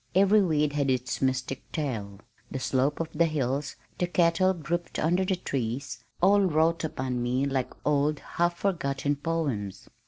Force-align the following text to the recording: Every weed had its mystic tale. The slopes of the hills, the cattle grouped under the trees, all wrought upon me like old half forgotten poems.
Every 0.15 0.41
weed 0.41 0.73
had 0.73 0.89
its 0.89 1.21
mystic 1.21 1.71
tale. 1.71 2.21
The 2.49 2.57
slopes 2.57 3.01
of 3.01 3.09
the 3.13 3.25
hills, 3.27 3.75
the 3.99 4.07
cattle 4.07 4.51
grouped 4.55 4.97
under 4.97 5.23
the 5.23 5.35
trees, 5.35 6.03
all 6.23 6.41
wrought 6.41 6.83
upon 6.83 7.21
me 7.21 7.45
like 7.45 7.69
old 7.85 8.17
half 8.17 8.57
forgotten 8.57 9.15
poems. 9.17 9.89